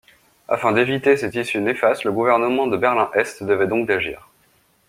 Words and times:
Afin 0.47 0.71
d’éviter 0.71 1.15
cette 1.15 1.35
issue 1.35 1.61
néfaste, 1.61 2.05
le 2.05 2.11
gouvernement 2.11 2.65
de 2.65 2.75
Berlin-Est 2.75 3.37
se 3.37 3.43
devait 3.43 3.67
donc 3.67 3.85
d’agir. 3.87 4.29